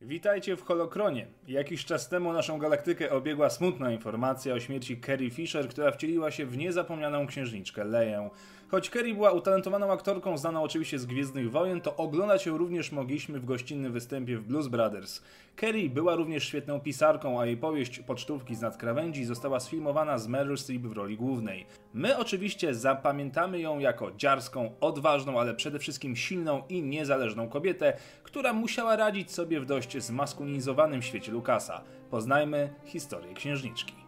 Witajcie 0.00 0.56
w 0.56 0.62
Holokronie. 0.62 1.26
Jakiś 1.48 1.84
czas 1.84 2.08
temu 2.08 2.32
naszą 2.32 2.58
galaktykę 2.58 3.10
obiegła 3.10 3.50
smutna 3.50 3.92
informacja 3.92 4.54
o 4.54 4.60
śmierci 4.60 5.00
Carrie 5.00 5.30
Fisher, 5.30 5.68
która 5.68 5.92
wcieliła 5.92 6.30
się 6.30 6.46
w 6.46 6.56
niezapomnianą 6.56 7.26
księżniczkę 7.26 7.84
Leję. 7.84 8.30
Choć 8.70 8.90
Carrie 8.90 9.14
była 9.14 9.30
utalentowaną 9.30 9.92
aktorką, 9.92 10.38
znaną 10.38 10.62
oczywiście 10.62 10.98
z 10.98 11.06
Gwiezdnych 11.06 11.50
Wojen, 11.50 11.80
to 11.80 11.96
oglądać 11.96 12.46
ją 12.46 12.58
również 12.58 12.92
mogliśmy 12.92 13.40
w 13.40 13.44
gościnnym 13.44 13.92
występie 13.92 14.36
w 14.36 14.42
Blues 14.42 14.68
Brothers. 14.68 15.22
Carrie 15.60 15.90
była 15.90 16.16
również 16.16 16.44
świetną 16.44 16.80
pisarką, 16.80 17.40
a 17.40 17.46
jej 17.46 17.56
powieść 17.56 18.00
Pocztówki 18.00 18.54
z 18.54 18.60
nadkrawędzi 18.60 19.24
została 19.24 19.60
sfilmowana 19.60 20.18
z 20.18 20.28
Meryl 20.28 20.58
Streep 20.58 20.82
w 20.82 20.92
roli 20.92 21.16
głównej. 21.16 21.66
My 21.94 22.18
oczywiście 22.18 22.74
zapamiętamy 22.74 23.60
ją 23.60 23.78
jako 23.78 24.12
dziarską, 24.12 24.74
odważną, 24.80 25.40
ale 25.40 25.54
przede 25.54 25.78
wszystkim 25.78 26.16
silną 26.16 26.62
i 26.68 26.82
niezależną 26.82 27.48
kobietę, 27.48 27.92
która 28.22 28.52
musiała 28.52 28.96
radzić 28.96 29.32
sobie 29.32 29.60
w 29.60 29.66
dość 29.66 30.02
zmaskulinizowanym 30.02 31.02
świecie 31.02 31.32
Lukasa. 31.32 31.84
Poznajmy 32.10 32.74
historię 32.84 33.34
księżniczki. 33.34 34.07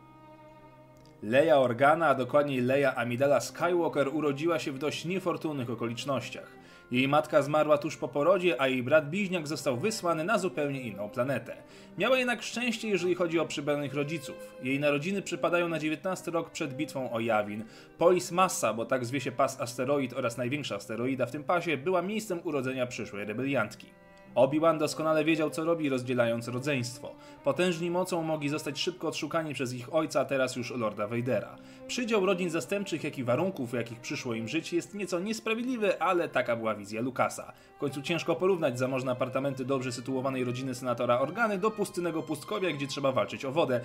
Leia 1.23 1.59
Organa, 1.59 2.09
a 2.09 2.15
dokładniej 2.15 2.61
Leia 2.61 2.95
Amidala 2.95 3.41
Skywalker 3.41 4.09
urodziła 4.09 4.59
się 4.59 4.73
w 4.73 4.79
dość 4.79 5.05
niefortunnych 5.05 5.71
okolicznościach. 5.71 6.61
Jej 6.91 7.09
matka 7.09 7.43
zmarła 7.43 7.79
tuż 7.79 7.97
po 7.97 8.09
porodzie, 8.09 8.61
a 8.61 8.69
jej 8.69 8.83
brat 8.83 9.11
bliźniak 9.11 9.49
został 9.49 9.77
wysłany 9.77 10.25
na 10.25 10.39
zupełnie 10.39 10.81
inną 10.81 11.09
planetę. 11.09 11.57
Miała 11.99 12.19
jednak 12.19 12.43
szczęście, 12.43 12.89
jeżeli 12.89 13.15
chodzi 13.15 13.39
o 13.39 13.47
przybranych 13.47 13.95
rodziców. 13.95 14.37
Jej 14.63 14.81
narodziny 14.81 15.23
przypadają 15.23 15.69
na 15.69 15.79
19 15.79 16.31
rok 16.31 16.51
przed 16.51 16.75
bitwą 16.77 17.13
o 17.13 17.21
Jawin. 17.21 17.65
Polis 17.99 18.33
Massa, 18.33 18.75
bo 18.75 18.85
tak 18.85 19.05
zwie 19.05 19.21
się 19.21 19.33
pas 19.33 19.61
asteroid 19.61 20.13
oraz 20.13 20.37
największa 20.37 20.75
asteroida 20.75 21.27
w 21.27 21.31
tym 21.31 21.45
pasie, 21.45 21.77
była 21.77 22.03
miejscem 22.03 22.41
urodzenia 22.45 22.87
przyszłej 22.87 23.25
rebeliantki. 23.25 23.87
Obi-Wan 24.35 24.79
doskonale 24.79 25.25
wiedział, 25.25 25.51
co 25.51 25.65
robi, 25.65 25.89
rozdzielając 25.89 26.49
rodzeństwo. 26.49 27.13
Potężni 27.45 27.91
mocą 27.91 28.23
mogli 28.23 28.49
zostać 28.49 28.81
szybko 28.81 29.09
odszukani 29.09 29.55
przez 29.55 29.75
ich 29.75 29.95
ojca, 29.95 30.25
teraz 30.25 30.57
już 30.57 30.71
Lorda 30.71 31.07
Vadera. 31.07 31.57
Przydział 31.87 32.27
rodzin 32.27 32.51
zastępczych, 32.51 33.05
jak 33.05 33.19
i 33.19 33.25
warunków, 33.25 33.71
w 33.71 33.75
jakich 33.75 34.01
przyszło 34.01 34.35
im 34.35 34.49
żyć, 34.49 34.73
jest 34.73 34.95
nieco 34.95 35.21
niesprawiedliwy, 35.21 36.03
ale 36.03 36.29
taka 36.29 36.57
była 36.57 36.75
wizja 36.75 37.01
Lukasa. 37.01 37.53
W 37.77 37.79
końcu 37.79 38.03
ciężko 38.03 38.37
porównać 38.37 38.79
zamożne 38.79 39.13
apartamenty 39.13 39.65
dobrze 39.65 39.93
sytuowanej 39.93 40.45
rodziny 40.45 40.75
senatora 40.75 41.21
Organy 41.21 41.59
do 41.59 41.71
pustynnego 41.71 42.23
pustkowia, 42.23 42.71
gdzie 42.71 42.87
trzeba 42.87 43.13
walczyć 43.13 43.45
o 43.45 43.53
wodę, 43.53 43.81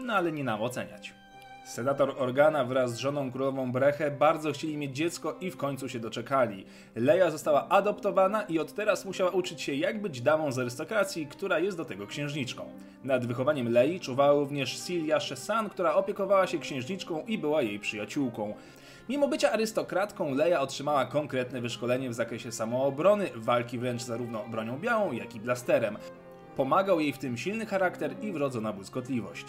no 0.00 0.14
ale 0.14 0.32
nie 0.32 0.44
nam 0.44 0.62
oceniać. 0.62 1.14
Senator 1.70 2.14
Organa 2.18 2.64
wraz 2.64 2.94
z 2.94 2.98
żoną 2.98 3.32
królową 3.32 3.72
Brechę 3.72 4.10
bardzo 4.10 4.52
chcieli 4.52 4.76
mieć 4.76 4.96
dziecko 4.96 5.36
i 5.40 5.50
w 5.50 5.56
końcu 5.56 5.88
się 5.88 6.00
doczekali. 6.00 6.64
Leia 6.96 7.30
została 7.30 7.68
adoptowana 7.68 8.42
i 8.42 8.58
od 8.58 8.74
teraz 8.74 9.04
musiała 9.04 9.30
uczyć 9.30 9.62
się 9.62 9.74
jak 9.74 10.02
być 10.02 10.20
damą 10.20 10.52
z 10.52 10.58
arystokracji, 10.58 11.26
która 11.26 11.58
jest 11.58 11.76
do 11.76 11.84
tego 11.84 12.06
księżniczką. 12.06 12.64
Nad 13.04 13.26
wychowaniem 13.26 13.72
Lei 13.72 14.00
czuwała 14.00 14.40
również 14.40 14.86
Silja 14.86 15.20
Shesan, 15.20 15.70
która 15.70 15.94
opiekowała 15.94 16.46
się 16.46 16.58
księżniczką 16.58 17.24
i 17.26 17.38
była 17.38 17.62
jej 17.62 17.78
przyjaciółką. 17.78 18.54
Mimo 19.08 19.28
bycia 19.28 19.52
arystokratką, 19.52 20.34
Leia 20.34 20.60
otrzymała 20.60 21.04
konkretne 21.04 21.60
wyszkolenie 21.60 22.10
w 22.10 22.14
zakresie 22.14 22.52
samoobrony, 22.52 23.30
walki 23.36 23.78
wręcz 23.78 24.02
zarówno 24.02 24.44
bronią 24.48 24.78
białą, 24.78 25.12
jak 25.12 25.34
i 25.34 25.40
blasterem. 25.40 25.96
Pomagał 26.56 27.00
jej 27.00 27.12
w 27.12 27.18
tym 27.18 27.36
silny 27.36 27.66
charakter 27.66 28.14
i 28.22 28.32
wrodzona 28.32 28.72
błyskotliwość. 28.72 29.44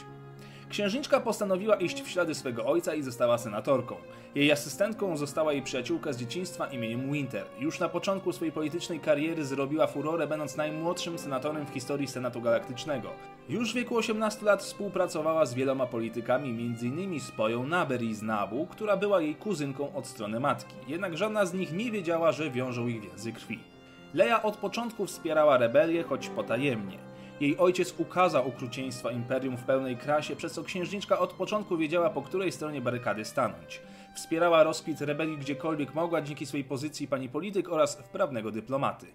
Księżniczka 0.71 1.19
postanowiła 1.19 1.75
iść 1.75 2.01
w 2.01 2.09
ślady 2.09 2.35
swego 2.35 2.65
ojca 2.65 2.95
i 2.95 3.03
została 3.03 3.37
senatorką. 3.37 3.95
Jej 4.35 4.51
asystentką 4.51 5.17
została 5.17 5.53
jej 5.53 5.61
przyjaciółka 5.61 6.13
z 6.13 6.17
dzieciństwa 6.17 6.67
imieniem 6.67 7.11
Winter. 7.11 7.45
Już 7.59 7.79
na 7.79 7.89
początku 7.89 8.33
swojej 8.33 8.51
politycznej 8.51 8.99
kariery 8.99 9.45
zrobiła 9.45 9.87
furorę, 9.87 10.27
będąc 10.27 10.57
najmłodszym 10.57 11.17
senatorem 11.17 11.65
w 11.65 11.69
historii 11.69 12.07
Senatu 12.07 12.41
Galaktycznego. 12.41 13.09
Już 13.49 13.71
w 13.71 13.75
wieku 13.75 13.97
18 13.97 14.45
lat 14.45 14.63
współpracowała 14.63 15.45
z 15.45 15.53
wieloma 15.53 15.85
politykami, 15.85 16.49
m.in. 16.49 17.19
z 17.19 17.31
Poją 17.31 17.67
Naberi 17.67 18.15
z 18.15 18.21
Nabu, 18.21 18.67
która 18.67 18.97
była 18.97 19.21
jej 19.21 19.35
kuzynką 19.35 19.95
od 19.95 20.07
strony 20.07 20.39
matki. 20.39 20.75
Jednak 20.87 21.17
żadna 21.17 21.45
z 21.45 21.53
nich 21.53 21.73
nie 21.73 21.91
wiedziała, 21.91 22.31
że 22.31 22.51
wiążą 22.51 22.87
ich 22.87 23.01
więzy 23.01 23.33
krwi. 23.33 23.59
Leia 24.13 24.43
od 24.43 24.57
początku 24.57 25.05
wspierała 25.05 25.57
rebelię, 25.57 26.03
choć 26.03 26.29
potajemnie. 26.29 27.10
Jej 27.41 27.57
ojciec 27.57 27.93
ukazał 27.97 28.47
okrucieństwa 28.47 29.11
imperium 29.11 29.57
w 29.57 29.63
pełnej 29.63 29.97
krasie, 29.97 30.35
przez 30.35 30.53
co 30.53 30.63
księżniczka 30.63 31.19
od 31.19 31.33
początku 31.33 31.77
wiedziała, 31.77 32.09
po 32.09 32.21
której 32.21 32.51
stronie 32.51 32.81
barykady 32.81 33.25
stanąć. 33.25 33.81
Wspierała 34.15 34.63
rozkwit 34.63 35.01
rebelii 35.01 35.37
gdziekolwiek 35.37 35.95
mogła 35.95 36.21
dzięki 36.21 36.45
swojej 36.45 36.63
pozycji 36.63 37.07
pani 37.07 37.29
polityk 37.29 37.69
oraz 37.69 37.95
wprawnego 37.95 38.51
dyplomaty. 38.51 39.07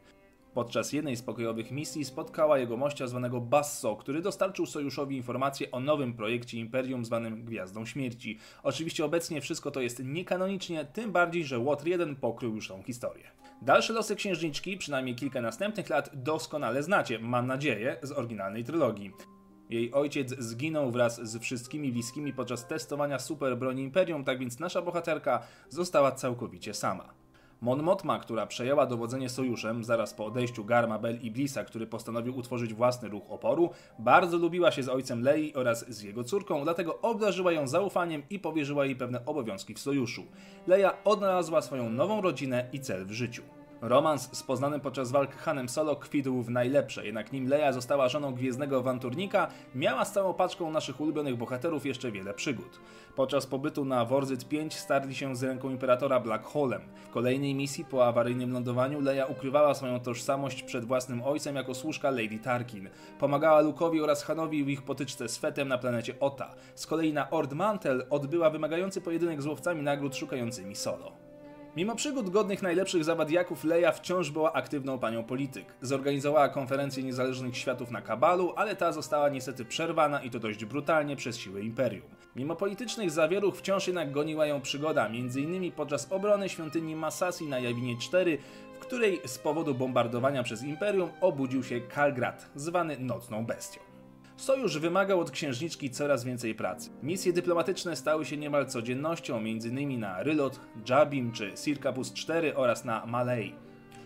Podczas 0.54 0.92
jednej 0.92 1.16
z 1.16 1.22
pokojowych 1.22 1.70
misji 1.70 2.04
spotkała 2.04 2.58
jego 2.58 2.76
mościa 2.76 3.06
zwanego 3.06 3.40
Basso, 3.40 3.96
który 3.96 4.22
dostarczył 4.22 4.66
sojuszowi 4.66 5.16
informację 5.16 5.70
o 5.70 5.80
nowym 5.80 6.14
projekcie 6.14 6.58
Imperium 6.58 7.04
zwanym 7.04 7.44
Gwiazdą 7.44 7.86
Śmierci. 7.86 8.38
Oczywiście 8.62 9.04
obecnie 9.04 9.40
wszystko 9.40 9.70
to 9.70 9.80
jest 9.80 10.04
niekanonicznie, 10.04 10.84
tym 10.84 11.12
bardziej, 11.12 11.44
że 11.44 11.58
Łotr 11.58 11.86
1 11.86 12.16
pokrył 12.16 12.54
już 12.54 12.68
tą 12.68 12.82
historię. 12.82 13.24
Dalsze 13.62 13.92
losy 13.92 14.16
księżniczki, 14.16 14.76
przynajmniej 14.76 15.14
kilka 15.14 15.40
następnych 15.40 15.90
lat, 15.90 16.10
doskonale 16.14 16.82
znacie, 16.82 17.18
mam 17.18 17.46
nadzieję, 17.46 17.96
z 18.02 18.12
oryginalnej 18.12 18.64
trylogii. 18.64 19.12
Jej 19.70 19.92
ojciec 19.92 20.34
zginął 20.38 20.90
wraz 20.90 21.20
z 21.30 21.38
wszystkimi 21.38 21.92
bliskimi 21.92 22.32
podczas 22.32 22.66
testowania 22.66 23.18
super 23.18 23.58
broni 23.58 23.82
Imperium, 23.82 24.24
tak 24.24 24.38
więc 24.38 24.58
nasza 24.58 24.82
bohaterka 24.82 25.42
została 25.68 26.12
całkowicie 26.12 26.74
sama. 26.74 27.25
Mon 27.60 27.82
Mothma, 27.82 28.18
która 28.18 28.46
przejęła 28.46 28.86
dowodzenie 28.86 29.28
sojuszem 29.28 29.84
zaraz 29.84 30.14
po 30.14 30.26
odejściu 30.26 30.64
Garma 30.64 30.98
Bel 30.98 31.18
i 31.22 31.30
Blissa, 31.30 31.64
który 31.64 31.86
postanowił 31.86 32.36
utworzyć 32.36 32.74
własny 32.74 33.08
ruch 33.08 33.30
oporu, 33.30 33.70
bardzo 33.98 34.36
lubiła 34.36 34.70
się 34.70 34.82
z 34.82 34.88
ojcem 34.88 35.22
Lei 35.22 35.54
oraz 35.54 35.88
z 35.88 36.02
jego 36.02 36.24
córką, 36.24 36.64
dlatego 36.64 37.00
obdarzyła 37.00 37.52
ją 37.52 37.68
zaufaniem 37.68 38.22
i 38.30 38.38
powierzyła 38.38 38.84
jej 38.84 38.96
pewne 38.96 39.26
obowiązki 39.26 39.74
w 39.74 39.78
sojuszu. 39.78 40.22
Leia 40.66 41.02
odnalazła 41.04 41.62
swoją 41.62 41.90
nową 41.90 42.20
rodzinę 42.20 42.68
i 42.72 42.80
cel 42.80 43.06
w 43.06 43.12
życiu. 43.12 43.42
Romans 43.80 44.28
z 44.32 44.42
poznanym 44.42 44.80
podczas 44.80 45.10
walk 45.10 45.36
Hanem 45.36 45.68
Solo 45.68 45.96
kwitł 45.96 46.42
w 46.42 46.50
najlepsze, 46.50 47.06
jednak 47.06 47.32
nim 47.32 47.48
Leia 47.48 47.72
została 47.72 48.08
żoną 48.08 48.34
gwiezdnego 48.34 48.78
awanturnika, 48.78 49.48
miała 49.74 50.04
z 50.04 50.12
całą 50.12 50.34
paczką 50.34 50.70
naszych 50.70 51.00
ulubionych 51.00 51.36
bohaterów 51.36 51.86
jeszcze 51.86 52.12
wiele 52.12 52.34
przygód. 52.34 52.80
Podczas 53.16 53.46
pobytu 53.46 53.84
na 53.84 54.04
Worzyt 54.04 54.48
5 54.48 54.74
starli 54.74 55.14
się 55.14 55.36
z 55.36 55.42
ręką 55.42 55.70
Imperatora 55.70 56.20
Black 56.20 56.44
Holem. 56.44 56.82
W 57.04 57.10
kolejnej 57.10 57.54
misji 57.54 57.84
po 57.84 58.06
awaryjnym 58.06 58.52
lądowaniu 58.52 59.00
Leia 59.00 59.26
ukrywała 59.26 59.74
swoją 59.74 60.00
tożsamość 60.00 60.62
przed 60.62 60.84
własnym 60.84 61.22
ojcem 61.22 61.56
jako 61.56 61.74
służka 61.74 62.10
Lady 62.10 62.38
Tarkin. 62.38 62.88
Pomagała 63.18 63.62
Luke'owi 63.62 64.02
oraz 64.02 64.22
Hanowi 64.22 64.64
w 64.64 64.68
ich 64.68 64.82
potyczce 64.82 65.28
z 65.28 65.38
Fetem 65.38 65.68
na 65.68 65.78
planecie 65.78 66.20
Ota. 66.20 66.54
Z 66.74 66.86
kolei 66.86 67.12
na 67.12 67.30
Ord 67.30 67.52
Mantel 67.52 68.06
odbyła 68.10 68.50
wymagający 68.50 69.00
pojedynek 69.00 69.42
z 69.42 69.46
łowcami 69.46 69.82
nagród 69.82 70.16
szukającymi 70.16 70.76
Solo. 70.76 71.25
Mimo 71.76 71.94
przygód 71.94 72.30
godnych 72.30 72.62
najlepszych 72.62 73.04
zawadiaków, 73.04 73.64
Leia 73.64 73.92
wciąż 73.92 74.30
była 74.30 74.52
aktywną 74.52 74.98
panią 74.98 75.24
polityk. 75.24 75.74
Zorganizowała 75.82 76.48
konferencję 76.48 77.02
niezależnych 77.02 77.56
światów 77.56 77.90
na 77.90 78.02
Kabalu, 78.02 78.52
ale 78.56 78.76
ta 78.76 78.92
została 78.92 79.28
niestety 79.28 79.64
przerwana 79.64 80.22
i 80.22 80.30
to 80.30 80.38
dość 80.38 80.64
brutalnie 80.64 81.16
przez 81.16 81.38
siły 81.38 81.62
Imperium. 81.62 82.08
Mimo 82.36 82.56
politycznych 82.56 83.10
zawieruch 83.10 83.56
wciąż 83.56 83.86
jednak 83.86 84.12
goniła 84.12 84.46
ją 84.46 84.60
przygoda, 84.60 85.06
m.in. 85.06 85.72
podczas 85.72 86.12
obrony 86.12 86.48
świątyni 86.48 86.96
Masasi 86.96 87.46
na 87.46 87.58
Jawinie 87.58 87.98
4, 87.98 88.38
w 88.74 88.78
której 88.78 89.20
z 89.24 89.38
powodu 89.38 89.74
bombardowania 89.74 90.42
przez 90.42 90.62
Imperium 90.62 91.10
obudził 91.20 91.64
się 91.64 91.80
Kalgrat, 91.80 92.50
zwany 92.54 92.98
Nocną 92.98 93.46
Bestią. 93.46 93.85
Sojusz 94.36 94.78
wymagał 94.78 95.20
od 95.20 95.30
księżniczki 95.30 95.90
coraz 95.90 96.24
więcej 96.24 96.54
pracy. 96.54 96.90
Misje 97.02 97.32
dyplomatyczne 97.32 97.96
stały 97.96 98.24
się 98.24 98.36
niemal 98.36 98.66
codziennością, 98.66 99.36
m.in. 99.36 100.00
na 100.00 100.22
Rylot, 100.22 100.60
Jabim 100.88 101.32
czy 101.32 101.52
Sirkapus 101.56 102.12
IV 102.28 102.56
oraz 102.56 102.84
na 102.84 103.06
Malei. 103.06 103.54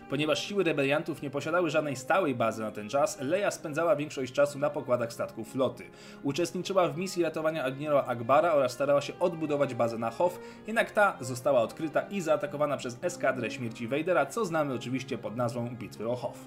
Ponieważ 0.09 0.47
siły 0.47 0.63
rebeliantów 0.63 1.21
nie 1.21 1.29
posiadały 1.29 1.69
żadnej 1.69 1.95
stałej 1.95 2.35
bazy 2.35 2.61
na 2.61 2.71
ten 2.71 2.89
czas, 2.89 3.21
Leia 3.21 3.51
spędzała 3.51 3.95
większość 3.95 4.33
czasu 4.33 4.59
na 4.59 4.69
pokładach 4.69 5.13
statków 5.13 5.51
floty. 5.51 5.83
Uczestniczyła 6.23 6.87
w 6.87 6.97
misji 6.97 7.23
ratowania 7.23 7.63
admirała 7.63 8.05
Akbara 8.05 8.53
oraz 8.53 8.71
starała 8.71 9.01
się 9.01 9.19
odbudować 9.19 9.75
bazę 9.75 9.97
na 9.97 10.11
Hof, 10.11 10.39
jednak 10.67 10.91
ta 10.91 11.17
została 11.19 11.61
odkryta 11.61 12.01
i 12.01 12.21
zaatakowana 12.21 12.77
przez 12.77 12.97
eskadrę 13.01 13.51
śmierci 13.51 13.87
Vadera, 13.87 14.25
co 14.25 14.45
znamy 14.45 14.73
oczywiście 14.73 15.17
pod 15.17 15.35
nazwą 15.35 15.75
Bitwy 15.75 16.09
o 16.09 16.15
Hof. 16.15 16.37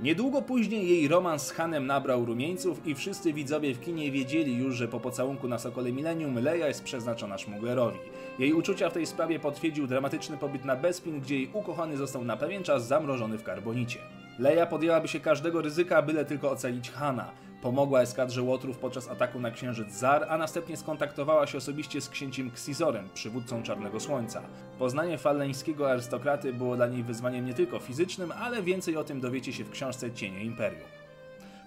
Niedługo 0.00 0.42
później 0.42 0.88
jej 0.88 1.08
romans 1.08 1.46
z 1.46 1.50
Hanem 1.50 1.86
nabrał 1.86 2.24
rumieńców 2.24 2.86
i 2.86 2.94
wszyscy 2.94 3.32
widzowie 3.32 3.74
w 3.74 3.80
kinie 3.80 4.10
wiedzieli 4.10 4.56
już, 4.56 4.76
że 4.76 4.88
po 4.88 5.00
pocałunku 5.00 5.48
na 5.48 5.58
Sokole 5.58 5.92
Millennium 5.92 6.38
Leia 6.38 6.68
jest 6.68 6.84
przeznaczona 6.84 7.38
Szmuglerowi. 7.38 7.98
Jej 8.38 8.52
uczucia 8.52 8.90
w 8.90 8.92
tej 8.92 9.06
sprawie 9.06 9.38
potwierdził 9.38 9.86
dramatyczny 9.86 10.36
pobyt 10.36 10.64
na 10.64 10.76
Bespin, 10.76 11.20
gdzie 11.20 11.36
jej 11.36 11.50
ukochany 11.52 11.96
został 11.96 12.24
na 12.24 12.36
pewien 12.36 12.62
czas 12.62 12.86
zamrożony 12.86 13.38
w 13.38 13.42
karbonicie. 13.42 13.98
Leia 14.38 14.66
podjęłaby 14.66 15.08
się 15.08 15.20
każdego 15.20 15.62
ryzyka, 15.62 16.02
byle 16.02 16.24
tylko 16.24 16.50
ocalić 16.50 16.90
Hana. 16.90 17.30
Pomogła 17.62 18.00
eskadrze 18.00 18.42
Łotrów 18.42 18.78
podczas 18.78 19.08
ataku 19.08 19.40
na 19.40 19.50
księżyc 19.50 19.92
Zar, 19.92 20.26
a 20.28 20.38
następnie 20.38 20.76
skontaktowała 20.76 21.46
się 21.46 21.58
osobiście 21.58 22.00
z 22.00 22.08
księciem 22.08 22.48
Xizorem, 22.48 23.08
przywódcą 23.14 23.62
Czarnego 23.62 24.00
Słońca. 24.00 24.42
Poznanie 24.78 25.18
falleńskiego 25.18 25.90
arystokraty 25.90 26.52
było 26.52 26.76
dla 26.76 26.86
niej 26.86 27.02
wyzwaniem 27.02 27.46
nie 27.46 27.54
tylko 27.54 27.78
fizycznym, 27.78 28.32
ale 28.32 28.62
więcej 28.62 28.96
o 28.96 29.04
tym 29.04 29.20
dowiecie 29.20 29.52
się 29.52 29.64
w 29.64 29.70
książce 29.70 30.12
Cienie 30.12 30.44
Imperium. 30.44 30.88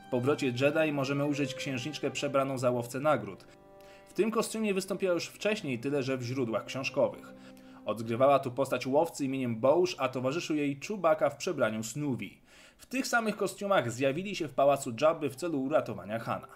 W 0.08 0.12
powrocie 0.12 0.48
Jedi 0.48 0.92
możemy 0.92 1.26
ujrzeć 1.26 1.56
księżniczkę 1.56 2.12
przebraną 2.12 2.58
za 2.58 2.72
łowcę 2.72 3.00
nagród. 3.00 3.46
W 4.08 4.14
tym 4.14 4.32
kostiumie 4.32 4.74
wystąpiła 4.74 5.14
już 5.14 5.26
wcześniej, 5.26 5.80
tyle 5.80 6.04
że 6.04 6.18
w 6.18 6.24
źródłach 6.24 6.66
książkowych. 6.66 7.34
Odgrywała 7.86 8.40
tu 8.40 8.52
postać 8.52 8.88
łowcy 8.88 9.26
imieniem 9.26 9.56
Bouch, 9.56 9.90
a 9.98 10.10
towarzyszył 10.10 10.56
jej 10.56 10.80
Chewbacca 10.88 11.30
w 11.30 11.38
przebraniu 11.38 11.84
Snoopy. 11.84 12.30
W 12.80 12.86
tych 12.86 13.08
samych 13.08 13.38
kostiumach 13.38 13.92
zjawili 13.92 14.36
się 14.36 14.48
w 14.48 14.54
pałacu 14.54 14.92
Jabby 15.02 15.30
w 15.30 15.36
celu 15.36 15.62
uratowania 15.62 16.20
Hana. 16.20 16.48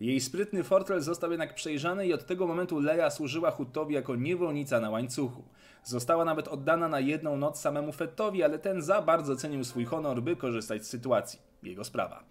Jej 0.00 0.20
sprytny 0.20 0.64
fortel 0.64 1.00
został 1.00 1.30
jednak 1.30 1.54
przejrzany 1.54 2.06
i 2.06 2.12
od 2.12 2.26
tego 2.26 2.46
momentu 2.46 2.80
Leia 2.80 3.10
służyła 3.10 3.50
Huttowi 3.50 3.94
jako 3.94 4.16
niewolnica 4.16 4.80
na 4.80 4.90
łańcuchu. 4.90 5.44
Została 5.84 6.24
nawet 6.24 6.48
oddana 6.48 6.88
na 6.88 7.00
jedną 7.00 7.36
noc 7.36 7.60
samemu 7.60 7.92
Fettowi, 7.92 8.42
ale 8.42 8.58
ten 8.58 8.82
za 8.82 9.02
bardzo 9.02 9.36
cenił 9.36 9.64
swój 9.64 9.84
honor, 9.84 10.22
by 10.22 10.36
korzystać 10.36 10.86
z 10.86 10.88
sytuacji. 10.88 11.38
Jego 11.62 11.84
sprawa. 11.84 12.24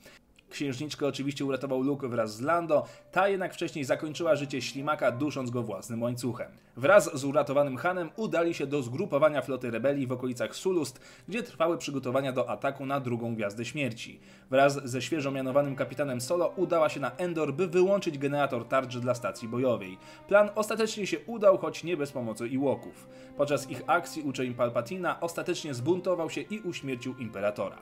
Księżniczkę 0.50 1.08
oczywiście 1.08 1.46
uratował 1.46 1.82
Luke 1.82 2.08
wraz 2.08 2.36
z 2.36 2.42
Lando, 2.42 2.86
ta 3.12 3.28
jednak 3.28 3.54
wcześniej 3.54 3.86
zakończyła 3.86 4.36
życie 4.36 4.62
ślimaka, 4.62 5.12
dusząc 5.12 5.50
go 5.50 5.64
własnym 5.64 6.02
łańcuchem. 6.02 6.52
Wraz 6.78 7.20
z 7.20 7.26
uratowanym 7.26 7.78
Hanem 7.78 8.10
udali 8.16 8.54
się 8.54 8.68
do 8.68 8.82
zgrupowania 8.82 9.42
floty 9.42 9.72
rebelii 9.72 10.08
w 10.08 10.12
okolicach 10.12 10.56
Sulust, 10.56 11.02
gdzie 11.28 11.44
trwały 11.44 11.78
przygotowania 11.78 12.32
do 12.32 12.50
ataku 12.50 12.86
na 12.86 13.00
drugą 13.00 13.36
Gwiazdę 13.36 13.66
Śmierci. 13.66 14.20
Wraz 14.50 14.90
ze 14.90 15.02
świeżo 15.02 15.32
mianowanym 15.32 15.76
kapitanem 15.76 16.22
Solo 16.22 16.54
udała 16.56 16.90
się 16.90 17.00
na 17.00 17.12
Endor, 17.16 17.54
by 17.54 17.68
wyłączyć 17.68 18.18
generator 18.18 18.68
tarcz 18.68 18.98
dla 18.98 19.16
stacji 19.16 19.48
bojowej. 19.48 19.98
Plan 20.28 20.50
ostatecznie 20.56 21.08
się 21.08 21.18
udał, 21.26 21.58
choć 21.58 21.84
nie 21.84 21.98
bez 21.98 22.12
pomocy 22.12 22.48
Iłoków. 22.48 23.08
Podczas 23.38 23.70
ich 23.70 23.82
akcji 23.88 24.22
uczeń 24.22 24.54
Palpatina 24.54 25.20
ostatecznie 25.20 25.74
zbuntował 25.74 26.30
się 26.30 26.42
i 26.42 26.60
uśmiercił 26.60 27.18
Imperatora. 27.18 27.78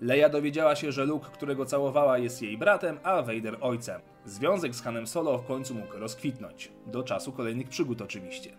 Leia 0.00 0.28
dowiedziała 0.28 0.76
się, 0.76 0.92
że 0.92 1.04
Luke, 1.04 1.30
którego 1.32 1.64
całowała, 1.66 2.18
jest 2.18 2.42
jej 2.42 2.58
bratem, 2.58 2.98
a 3.02 3.22
Vader 3.22 3.56
ojcem. 3.60 4.00
Związek 4.24 4.74
z 4.74 4.82
Hanem 4.82 5.06
Solo 5.06 5.38
w 5.38 5.46
końcu 5.46 5.74
mógł 5.74 5.98
rozkwitnąć. 5.98 6.72
Do 6.86 7.02
czasu 7.02 7.32
kolejnych 7.32 7.68
przygód 7.68 8.02
oczywiście. 8.02 8.50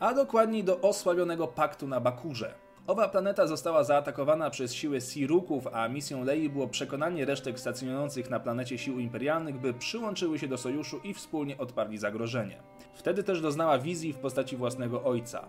A 0.00 0.14
dokładniej 0.14 0.64
do 0.64 0.80
osławionego 0.80 1.46
paktu 1.48 1.88
na 1.88 2.00
Bakurze. 2.00 2.54
Owa 2.86 3.08
planeta 3.08 3.46
została 3.46 3.84
zaatakowana 3.84 4.50
przez 4.50 4.74
siły 4.74 5.00
Siruków, 5.00 5.66
a 5.72 5.88
misją 5.88 6.24
Lei 6.24 6.48
było 6.48 6.68
przekonanie 6.68 7.24
resztek 7.24 7.60
stacjonujących 7.60 8.30
na 8.30 8.40
planecie 8.40 8.78
sił 8.78 8.98
imperialnych, 8.98 9.60
by 9.60 9.74
przyłączyły 9.74 10.38
się 10.38 10.48
do 10.48 10.58
sojuszu 10.58 11.00
i 11.04 11.14
wspólnie 11.14 11.58
odparli 11.58 11.98
zagrożenie. 11.98 12.62
Wtedy 12.94 13.22
też 13.22 13.40
doznała 13.40 13.78
wizji 13.78 14.12
w 14.12 14.18
postaci 14.18 14.56
własnego 14.56 15.04
ojca. 15.04 15.48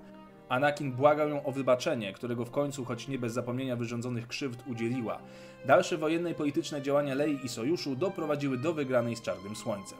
Anakin 0.50 0.92
błagał 0.92 1.30
ją 1.30 1.44
o 1.44 1.52
wybaczenie, 1.52 2.14
którego 2.14 2.46
w 2.46 2.52
końcu, 2.52 2.86
choć 2.86 3.08
nie 3.08 3.20
bez 3.20 3.34
zapomnienia 3.34 3.76
wyrządzonych 3.76 4.28
krzywd, 4.28 4.64
udzieliła. 4.68 5.20
Dalsze 5.66 5.98
wojenne 5.98 6.32
i 6.32 6.36
polityczne 6.36 6.82
działania 6.82 7.16
Lei 7.16 7.40
i 7.44 7.50
Sojuszu 7.50 7.96
doprowadziły 7.96 8.58
do 8.58 8.74
wygranej 8.74 9.16
z 9.16 9.22
Czarnym 9.22 9.56
Słońcem. 9.56 9.98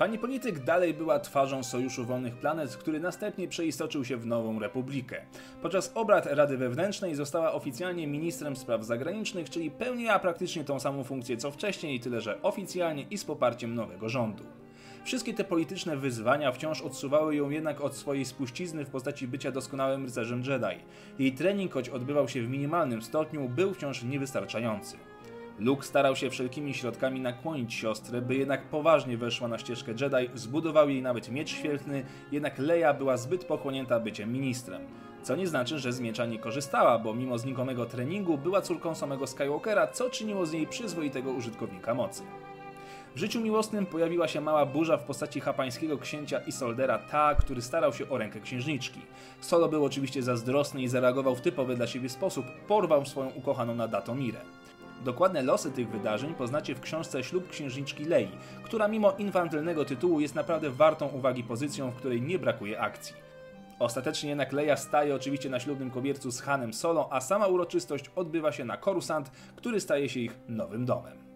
Pani 0.00 0.18
polityk 0.18 0.64
dalej 0.64 0.94
była 0.94 1.20
twarzą 1.20 1.62
Sojuszu 1.62 2.04
Wolnych 2.04 2.36
Planet, 2.36 2.76
który 2.76 3.00
następnie 3.00 3.48
przeistoczył 3.48 4.04
się 4.04 4.16
w 4.16 4.26
Nową 4.26 4.58
Republikę. 4.58 5.20
Podczas 5.62 5.92
obrad 5.94 6.26
Rady 6.26 6.56
Wewnętrznej 6.56 7.14
została 7.14 7.52
oficjalnie 7.52 8.06
ministrem 8.06 8.56
spraw 8.56 8.84
zagranicznych, 8.84 9.50
czyli 9.50 9.70
pełniła 9.70 10.18
praktycznie 10.18 10.64
tą 10.64 10.80
samą 10.80 11.04
funkcję 11.04 11.36
co 11.36 11.50
wcześniej, 11.50 12.00
tyle 12.00 12.20
że 12.20 12.42
oficjalnie 12.42 13.02
i 13.10 13.18
z 13.18 13.24
poparciem 13.24 13.74
nowego 13.74 14.08
rządu. 14.08 14.44
Wszystkie 15.04 15.34
te 15.34 15.44
polityczne 15.44 15.96
wyzwania 15.96 16.52
wciąż 16.52 16.82
odsuwały 16.82 17.36
ją 17.36 17.50
jednak 17.50 17.80
od 17.80 17.96
swojej 17.96 18.24
spuścizny 18.24 18.84
w 18.84 18.90
postaci 18.90 19.28
bycia 19.28 19.52
doskonałym 19.52 20.04
rycerzem 20.04 20.42
Jedi. 20.42 20.84
Jej 21.18 21.32
trening, 21.32 21.72
choć 21.72 21.88
odbywał 21.88 22.28
się 22.28 22.42
w 22.42 22.48
minimalnym 22.48 23.02
stopniu, 23.02 23.48
był 23.48 23.74
wciąż 23.74 24.02
niewystarczający. 24.02 24.96
Luke 25.58 25.86
starał 25.86 26.16
się 26.16 26.30
wszelkimi 26.30 26.74
środkami 26.74 27.20
nakłonić 27.20 27.74
siostrę, 27.74 28.22
by 28.22 28.34
jednak 28.34 28.62
poważnie 28.68 29.16
weszła 29.16 29.48
na 29.48 29.58
ścieżkę 29.58 29.92
Jedi, 29.92 30.30
zbudował 30.34 30.88
jej 30.88 31.02
nawet 31.02 31.30
miecz 31.30 31.50
świetlny, 31.50 32.04
jednak 32.32 32.58
Leia 32.58 32.94
była 32.94 33.16
zbyt 33.16 33.44
pochłonięta 33.44 34.00
byciem 34.00 34.32
ministrem. 34.32 34.82
Co 35.22 35.36
nie 35.36 35.46
znaczy, 35.46 35.78
że 35.78 35.92
z 35.92 36.00
miecza 36.00 36.26
nie 36.26 36.38
korzystała, 36.38 36.98
bo 36.98 37.14
mimo 37.14 37.38
znikomego 37.38 37.86
treningu 37.86 38.38
była 38.38 38.60
córką 38.60 38.94
samego 38.94 39.26
Skywalkera, 39.26 39.86
co 39.86 40.10
czyniło 40.10 40.46
z 40.46 40.52
niej 40.52 40.66
przyzwoitego 40.66 41.32
użytkownika 41.32 41.94
mocy. 41.94 42.22
W 43.14 43.18
życiu 43.18 43.40
miłosnym 43.40 43.86
pojawiła 43.86 44.28
się 44.28 44.40
mała 44.40 44.66
burza 44.66 44.96
w 44.96 45.04
postaci 45.04 45.40
hapańskiego 45.40 45.98
księcia 45.98 46.38
Isoldera 46.38 46.98
Ta, 46.98 47.34
który 47.34 47.62
starał 47.62 47.92
się 47.92 48.08
o 48.08 48.18
rękę 48.18 48.40
księżniczki. 48.40 49.00
Solo 49.40 49.68
był 49.68 49.84
oczywiście 49.84 50.22
zazdrosny 50.22 50.82
i 50.82 50.88
zareagował 50.88 51.36
w 51.36 51.40
typowy 51.40 51.76
dla 51.76 51.86
siebie 51.86 52.08
sposób, 52.08 52.46
porwał 52.68 53.06
swoją 53.06 53.30
ukochaną 53.30 53.74
na 53.74 53.88
Datomirę. 53.88 54.40
Dokładne 55.04 55.42
losy 55.42 55.70
tych 55.70 55.88
wydarzeń 55.88 56.34
poznacie 56.34 56.74
w 56.74 56.80
książce 56.80 57.24
Ślub 57.24 57.50
księżniczki 57.50 58.04
Lei, 58.04 58.28
która 58.62 58.88
mimo 58.88 59.12
infantylnego 59.12 59.84
tytułu 59.84 60.20
jest 60.20 60.34
naprawdę 60.34 60.70
wartą 60.70 61.08
uwagi 61.08 61.44
pozycją, 61.44 61.90
w 61.90 61.96
której 61.96 62.22
nie 62.22 62.38
brakuje 62.38 62.80
akcji. 62.80 63.14
Ostatecznie 63.78 64.28
jednak 64.28 64.52
Leia 64.52 64.76
staje 64.76 65.14
oczywiście 65.14 65.50
na 65.50 65.60
ślubnym 65.60 65.90
kobiercu 65.90 66.30
z 66.30 66.40
Hanem 66.40 66.72
Solo, 66.72 67.08
a 67.12 67.20
sama 67.20 67.46
uroczystość 67.46 68.04
odbywa 68.16 68.52
się 68.52 68.64
na 68.64 68.76
Coruscant, 68.76 69.30
który 69.56 69.80
staje 69.80 70.08
się 70.08 70.20
ich 70.20 70.38
nowym 70.48 70.84
domem. 70.84 71.29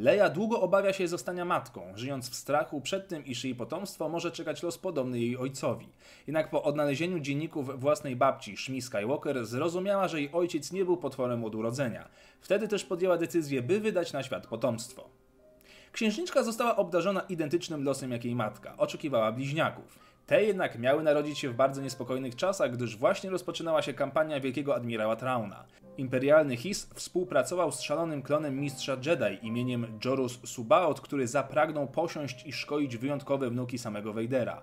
Leia 0.00 0.30
długo 0.30 0.60
obawia 0.60 0.92
się 0.92 1.08
zostania 1.08 1.44
matką, 1.44 1.92
żyjąc 1.94 2.30
w 2.30 2.34
strachu 2.34 2.80
przed 2.80 3.08
tym, 3.08 3.24
iż 3.24 3.44
jej 3.44 3.54
potomstwo 3.54 4.08
może 4.08 4.30
czekać 4.30 4.62
los 4.62 4.78
podobny 4.78 5.18
jej 5.18 5.36
ojcowi. 5.36 5.88
Jednak 6.26 6.50
po 6.50 6.62
odnalezieniu 6.62 7.18
dzienników 7.18 7.80
własnej 7.80 8.16
babci, 8.16 8.56
Shmi 8.56 8.82
Skywalker, 8.82 9.46
zrozumiała, 9.46 10.08
że 10.08 10.20
jej 10.20 10.32
ojciec 10.32 10.72
nie 10.72 10.84
był 10.84 10.96
potworem 10.96 11.44
od 11.44 11.54
urodzenia. 11.54 12.08
Wtedy 12.40 12.68
też 12.68 12.84
podjęła 12.84 13.18
decyzję, 13.18 13.62
by 13.62 13.80
wydać 13.80 14.12
na 14.12 14.22
świat 14.22 14.46
potomstwo. 14.46 15.08
Księżniczka 15.92 16.42
została 16.42 16.76
obdarzona 16.76 17.20
identycznym 17.20 17.84
losem 17.84 18.10
jak 18.10 18.24
jej 18.24 18.34
matka, 18.34 18.74
oczekiwała 18.76 19.32
bliźniaków. 19.32 19.98
Te 20.26 20.44
jednak 20.44 20.78
miały 20.78 21.02
narodzić 21.02 21.38
się 21.38 21.48
w 21.48 21.54
bardzo 21.54 21.82
niespokojnych 21.82 22.36
czasach, 22.36 22.72
gdyż 22.72 22.96
właśnie 22.96 23.30
rozpoczynała 23.30 23.82
się 23.82 23.94
kampania 23.94 24.40
wielkiego 24.40 24.74
admirała 24.74 25.16
Trauna. 25.16 25.64
Imperialny 25.98 26.56
His 26.56 26.88
współpracował 26.94 27.72
z 27.72 27.80
szalonym 27.80 28.22
klonem 28.22 28.60
mistrza 28.60 28.96
Jedi 29.06 29.46
imieniem 29.46 29.98
Jorus 30.04 30.40
Subaot, 30.44 31.00
który 31.00 31.26
zapragnął 31.26 31.86
posiąść 31.88 32.46
i 32.46 32.52
szkoić 32.52 32.96
wyjątkowe 32.96 33.50
wnuki 33.50 33.78
samego 33.78 34.12
Vadera. 34.12 34.62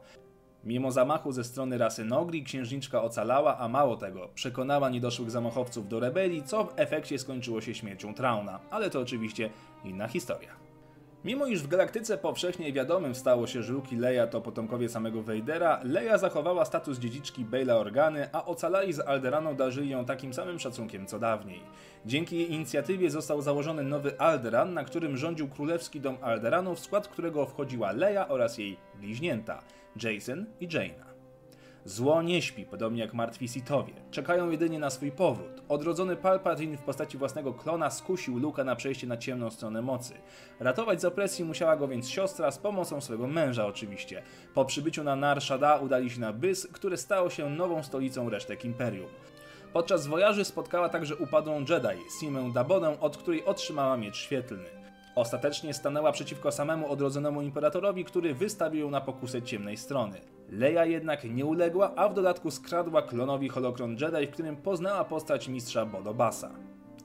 Mimo 0.64 0.92
zamachu 0.92 1.32
ze 1.32 1.44
strony 1.44 1.78
rasy 1.78 2.06
Nogri, 2.06 2.44
księżniczka 2.44 3.04
ocalała, 3.04 3.58
a 3.58 3.68
mało 3.68 3.96
tego, 3.96 4.30
przekonała 4.36 4.90
niedoszłych 4.90 5.32
zamachowców 5.32 5.88
do 5.88 6.00
rebelii, 6.00 6.44
co 6.44 6.64
w 6.64 6.74
efekcie 6.76 7.20
skończyło 7.20 7.62
się 7.62 7.76
śmiercią 7.76 8.14
Trauna. 8.14 8.60
Ale 8.70 8.90
to 8.90 9.00
oczywiście 9.00 9.50
inna 9.84 10.08
historia. 10.08 10.67
Mimo 11.28 11.46
iż 11.46 11.62
w 11.62 11.68
galaktyce 11.68 12.18
powszechnie 12.18 12.74
wiadomym 12.74 13.16
stało 13.16 13.48
się, 13.48 13.64
że 13.64 13.74
Luke 13.74 13.96
i 13.96 13.98
Leia 13.98 14.28
to 14.28 14.42
potomkowie 14.42 14.90
samego 14.90 15.22
Vadera, 15.22 15.80
Leia 15.84 16.18
zachowała 16.18 16.66
status 16.66 17.00
dziedziczki 17.00 17.46
Baila 17.46 17.76
Organy, 17.76 18.30
a 18.34 18.46
ocalali 18.46 18.94
z 18.94 19.00
Alderaną 19.00 19.56
darzyli 19.56 19.90
ją 19.90 20.06
takim 20.06 20.34
samym 20.34 20.60
szacunkiem 20.60 21.06
co 21.06 21.19
dawniej. 21.19 21.62
Dzięki 22.06 22.38
jej 22.38 22.54
inicjatywie 22.54 23.10
został 23.10 23.42
założony 23.42 23.84
nowy 23.84 24.19
Alderan, 24.19 24.74
na 24.74 24.84
którym 24.84 25.18
rządził 25.18 25.48
królewski 25.48 26.02
dom 26.02 26.18
Alderanów, 26.22 26.80
w 26.80 26.84
skład 26.84 27.07
którego 27.07 27.46
wchodziła 27.46 27.92
Leia 27.92 28.28
oraz 28.28 28.57
jej 28.57 28.78
bliźnięta, 28.96 29.64
Jason 30.04 30.46
i 30.60 30.68
Jaina. 30.74 31.06
Zło 31.88 32.22
nie 32.22 32.42
śpi, 32.42 32.66
podobnie 32.66 33.02
jak 33.02 33.14
martwi 33.14 33.48
Sithowie. 33.48 33.94
Czekają 34.12 34.50
jedynie 34.50 34.80
na 34.80 34.90
swój 34.90 35.12
powrót. 35.12 35.62
Odrodzony 35.70 36.16
Palpatine 36.16 36.78
w 36.78 36.82
postaci 36.82 37.18
własnego 37.18 37.54
klona 37.54 37.90
skusił 37.90 38.40
Luka 38.40 38.64
na 38.64 38.76
przejście 38.76 39.08
na 39.08 39.18
ciemną 39.18 39.50
stronę 39.50 39.82
mocy. 39.82 40.14
Ratować 40.60 41.02
z 41.02 41.06
opresji 41.06 41.46
musiała 41.46 41.76
go 41.76 41.88
więc 41.88 42.10
siostra 42.10 42.52
z 42.52 42.58
pomocą 42.58 43.02
swojego 43.02 43.28
męża 43.28 43.66
oczywiście. 43.66 44.24
Po 44.54 44.66
przybyciu 44.66 45.04
na 45.04 45.16
Nar 45.16 45.42
Shaddaa 45.42 45.78
udali 45.78 46.10
się 46.10 46.20
na 46.20 46.34
Bys, 46.34 46.68
które 46.68 46.98
stało 46.98 47.30
się 47.30 47.50
nową 47.50 47.84
stolicą 47.84 48.30
resztek 48.30 48.66
Imperium. 48.66 49.10
Podczas 49.74 50.08
wojaży 50.08 50.46
spotkała 50.46 50.90
także 50.90 51.16
upadłą 51.16 51.60
Jedi, 51.60 52.04
Simę 52.20 52.52
Dabodę, 52.54 53.00
od 53.00 53.18
której 53.18 53.46
otrzymała 53.46 53.98
miecz 53.98 54.18
świetlny. 54.18 54.70
Ostatecznie 55.16 55.74
stanęła 55.74 56.12
przeciwko 56.12 56.52
samemu 56.52 56.92
odrodzonemu 56.92 57.42
imperatorowi, 57.42 58.06
który 58.06 58.34
wystawił 58.34 58.82
ją 58.82 58.90
na 58.90 59.02
pokusę 59.02 59.42
ciemnej 59.42 59.78
strony. 59.78 60.22
Leia 60.49 60.85
jednak 60.85 61.23
nie 61.23 61.45
uległa, 61.45 61.95
a 61.95 62.09
w 62.09 62.13
dodatku 62.13 62.51
skradła 62.51 63.01
klonowi 63.01 63.49
holokron 63.49 63.92
Jedi, 63.92 64.27
w 64.27 64.31
którym 64.31 64.56
poznała 64.56 65.04
postać 65.04 65.47
mistrza 65.47 65.85
Bodobasa. 65.85 66.51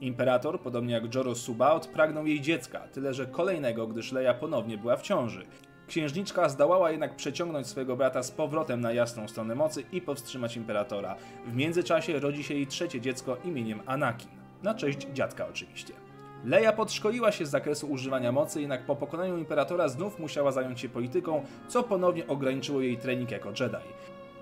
Imperator, 0.01 0.61
podobnie 0.61 0.93
jak 0.93 1.15
Joros 1.15 1.41
Subaot, 1.41 1.87
pragnął 1.87 2.27
jej 2.27 2.41
dziecka, 2.41 2.79
tyle 2.79 3.13
że 3.13 3.25
kolejnego, 3.25 3.87
gdyż 3.87 4.11
Leia 4.11 4.33
ponownie 4.33 4.77
była 4.77 4.95
w 4.97 5.01
ciąży. 5.01 5.45
Księżniczka 5.87 6.49
zdołała 6.49 6.91
jednak 6.91 7.15
przeciągnąć 7.15 7.67
swojego 7.67 7.95
brata 7.95 8.23
z 8.23 8.31
powrotem 8.31 8.81
na 8.81 8.91
jasną 8.91 9.27
stronę 9.27 9.55
mocy 9.55 9.83
i 9.91 10.01
powstrzymać 10.01 10.57
imperatora. 10.57 11.15
W 11.45 11.55
międzyczasie 11.55 12.19
rodzi 12.19 12.43
się 12.43 12.53
jej 12.53 12.67
trzecie 12.67 13.01
dziecko 13.01 13.37
imieniem 13.45 13.79
Anakin. 13.85 14.29
Na 14.63 14.75
cześć 14.75 15.07
dziadka 15.13 15.47
oczywiście. 15.47 16.02
Leia 16.45 16.73
podszkoliła 16.73 17.31
się 17.31 17.45
z 17.45 17.49
zakresu 17.49 17.87
używania 17.87 18.31
mocy, 18.31 18.61
jednak 18.61 18.85
po 18.85 18.95
pokonaniu 18.95 19.37
Imperatora 19.37 19.87
znów 19.87 20.19
musiała 20.19 20.51
zająć 20.51 20.79
się 20.79 20.89
polityką, 20.89 21.45
co 21.67 21.83
ponownie 21.83 22.27
ograniczyło 22.27 22.81
jej 22.81 22.97
trening 22.97 23.31
jako 23.31 23.49
Jedi. 23.49 23.87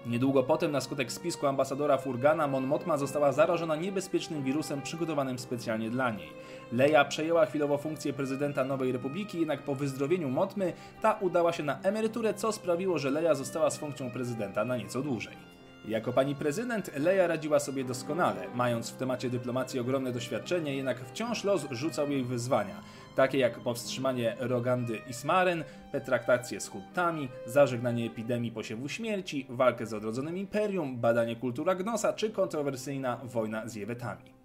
Niedługo 0.05 0.43
potem, 0.43 0.71
na 0.71 0.81
skutek 0.81 1.11
spisku 1.11 1.47
ambasadora 1.47 1.97
Furgana, 1.97 2.47
Mon 2.47 2.67
Mothma 2.67 2.97
została 2.97 3.31
zarażona 3.31 3.75
niebezpiecznym 3.75 4.43
wirusem 4.43 4.81
przygotowanym 4.81 5.39
specjalnie 5.39 5.89
dla 5.89 6.11
niej. 6.11 6.29
Leia 6.71 7.05
przejęła 7.05 7.45
chwilowo 7.45 7.77
funkcję 7.77 8.13
prezydenta 8.13 8.63
Nowej 8.63 8.91
Republiki, 8.91 9.39
jednak 9.39 9.63
po 9.63 9.75
wyzdrowieniu 9.75 10.29
Motmy 10.29 10.73
ta 11.01 11.13
udała 11.13 11.53
się 11.53 11.63
na 11.63 11.81
emeryturę, 11.81 12.33
co 12.33 12.51
sprawiło, 12.51 12.99
że 12.99 13.09
Leia 13.09 13.35
została 13.35 13.69
z 13.69 13.77
funkcją 13.77 14.11
prezydenta 14.11 14.65
na 14.65 14.77
nieco 14.77 15.01
dłużej. 15.01 15.50
Jako 15.87 16.13
pani 16.13 16.35
prezydent 16.35 16.91
Leia 16.97 17.27
radziła 17.27 17.59
sobie 17.59 17.83
doskonale, 17.83 18.47
mając 18.55 18.91
w 18.91 18.97
temacie 18.97 19.29
dyplomacji 19.29 19.79
ogromne 19.79 20.11
doświadczenie, 20.11 20.75
jednak 20.75 20.99
wciąż 20.99 21.43
los 21.43 21.67
rzucał 21.71 22.11
jej 22.11 22.23
wyzwania, 22.23 22.81
takie 23.15 23.37
jak 23.37 23.59
powstrzymanie 23.59 24.35
Rogandy 24.39 24.97
Ismaren, 25.09 25.63
petraktacje 25.91 26.61
z 26.61 26.67
Huttami, 26.67 27.29
zażegnanie 27.45 28.05
epidemii 28.05 28.51
posiewu 28.51 28.89
śmierci, 28.89 29.45
walkę 29.49 29.85
z 29.85 29.93
odrodzonym 29.93 30.37
imperium, 30.37 30.97
badanie 30.97 31.35
kultura 31.35 31.75
Gnosa 31.75 32.13
czy 32.13 32.29
kontrowersyjna 32.29 33.17
wojna 33.23 33.67
z 33.67 33.75
Jewetami. 33.75 34.40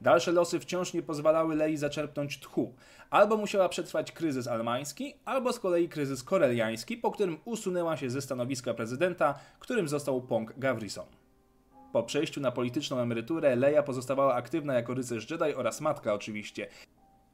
Dalsze 0.00 0.32
losy 0.32 0.60
wciąż 0.60 0.92
nie 0.92 1.02
pozwalały 1.02 1.56
Lei 1.56 1.76
zaczerpnąć 1.76 2.40
tchu. 2.40 2.74
Albo 3.10 3.36
musiała 3.36 3.68
przetrwać 3.68 4.12
kryzys 4.12 4.48
almański, 4.48 5.14
albo 5.24 5.52
z 5.52 5.60
kolei 5.60 5.88
kryzys 5.88 6.22
koreliański, 6.22 6.96
po 6.96 7.10
którym 7.10 7.38
usunęła 7.44 7.96
się 7.96 8.10
ze 8.10 8.22
stanowiska 8.22 8.74
prezydenta, 8.74 9.34
którym 9.58 9.88
został 9.88 10.22
Pong 10.22 10.58
Gavrison. 10.58 11.06
Po 11.92 12.02
przejściu 12.02 12.40
na 12.40 12.52
polityczną 12.52 12.98
emeryturę 12.98 13.56
Leia 13.56 13.82
pozostawała 13.82 14.34
aktywna 14.34 14.74
jako 14.74 14.94
rycerz 14.94 15.30
Jedi 15.30 15.54
oraz 15.54 15.80
matka 15.80 16.14
oczywiście. 16.14 16.68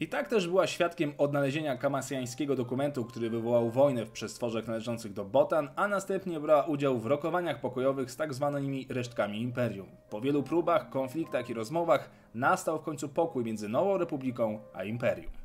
I 0.03 0.09
tak 0.09 0.29
też 0.29 0.49
była 0.49 0.67
świadkiem 0.67 1.13
odnalezienia 1.19 1.77
kamasjańskiego 1.77 2.57
dokumentu, 2.57 3.05
który 3.05 3.31
wywołał 3.31 3.71
wojnę 3.71 4.07
w 4.07 4.11
przestworzach 4.11 4.67
należących 4.67 5.13
do 5.13 5.25
Botan, 5.25 5.69
a 5.77 5.89
następnie 5.89 6.41
brała 6.41 6.65
udział 6.65 6.99
w 6.99 7.07
rokowaniach 7.07 7.61
pokojowych 7.61 8.11
z 8.11 8.17
tak 8.17 8.35
zwanymi 8.35 8.87
resztkami 8.89 9.43
imperium. 9.43 9.87
Po 10.11 10.21
wielu 10.21 10.43
próbach, 10.43 10.91
konfliktach 10.91 11.51
i 11.51 11.55
rozmowach 11.55 12.11
nastał 12.35 12.79
w 12.79 12.83
końcu 12.83 13.09
pokój 13.09 13.45
między 13.45 13.69
Nową 13.69 13.99
Republiką 13.99 14.59
a 14.75 14.85
imperium. 14.85 15.42